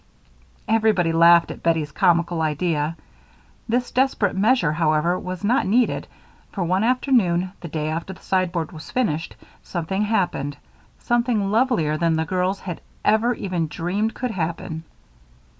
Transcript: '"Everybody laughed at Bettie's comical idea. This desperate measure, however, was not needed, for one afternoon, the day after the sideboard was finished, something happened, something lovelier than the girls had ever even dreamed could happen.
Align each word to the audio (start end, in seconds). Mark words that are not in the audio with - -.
'"Everybody 0.67 1.11
laughed 1.13 1.51
at 1.51 1.61
Bettie's 1.61 1.91
comical 1.91 2.41
idea. 2.41 2.97
This 3.69 3.91
desperate 3.91 4.35
measure, 4.35 4.71
however, 4.73 5.19
was 5.19 5.43
not 5.43 5.67
needed, 5.67 6.07
for 6.51 6.63
one 6.63 6.83
afternoon, 6.83 7.51
the 7.61 7.67
day 7.67 7.87
after 7.87 8.11
the 8.11 8.21
sideboard 8.23 8.71
was 8.71 8.89
finished, 8.89 9.35
something 9.61 10.01
happened, 10.01 10.57
something 10.97 11.51
lovelier 11.51 11.97
than 11.97 12.15
the 12.15 12.25
girls 12.25 12.61
had 12.61 12.81
ever 13.05 13.35
even 13.35 13.67
dreamed 13.67 14.15
could 14.15 14.31
happen. 14.31 14.85